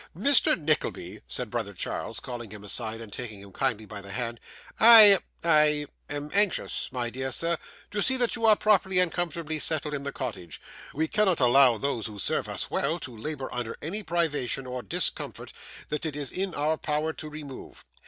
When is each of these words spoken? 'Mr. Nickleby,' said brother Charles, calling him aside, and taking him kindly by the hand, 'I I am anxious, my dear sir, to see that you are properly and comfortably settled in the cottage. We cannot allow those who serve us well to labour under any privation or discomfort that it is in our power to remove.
'Mr. 0.17 0.57
Nickleby,' 0.57 1.21
said 1.27 1.51
brother 1.51 1.75
Charles, 1.75 2.19
calling 2.19 2.49
him 2.49 2.63
aside, 2.63 2.99
and 3.01 3.13
taking 3.13 3.39
him 3.41 3.51
kindly 3.53 3.85
by 3.85 4.01
the 4.01 4.09
hand, 4.13 4.39
'I 4.79 5.19
I 5.43 5.85
am 6.09 6.31
anxious, 6.33 6.91
my 6.91 7.11
dear 7.11 7.31
sir, 7.31 7.59
to 7.91 8.01
see 8.01 8.17
that 8.17 8.35
you 8.35 8.47
are 8.47 8.55
properly 8.55 8.97
and 8.97 9.13
comfortably 9.13 9.59
settled 9.59 9.93
in 9.93 10.01
the 10.01 10.11
cottage. 10.11 10.59
We 10.91 11.07
cannot 11.07 11.39
allow 11.39 11.77
those 11.77 12.07
who 12.07 12.17
serve 12.17 12.49
us 12.49 12.71
well 12.71 12.99
to 13.01 13.15
labour 13.15 13.53
under 13.53 13.77
any 13.79 14.01
privation 14.01 14.65
or 14.65 14.81
discomfort 14.81 15.53
that 15.89 16.03
it 16.07 16.15
is 16.15 16.31
in 16.31 16.55
our 16.55 16.77
power 16.77 17.13
to 17.13 17.29
remove. 17.29 17.85